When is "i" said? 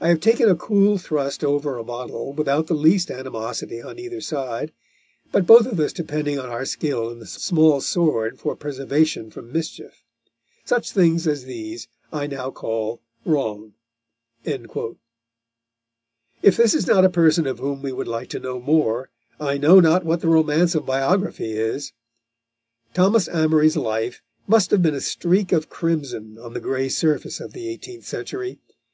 0.00-0.08, 12.10-12.26, 19.38-19.58